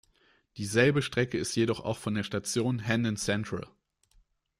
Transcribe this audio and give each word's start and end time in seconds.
Dieselbe 0.57 1.03
Strecke 1.03 1.37
ist 1.37 1.49
es 1.49 1.55
jedoch 1.55 1.79
auch 1.79 1.99
von 1.99 2.15
der 2.15 2.23
Station 2.23 2.79
Hendon 2.79 3.17
Central. 3.17 3.67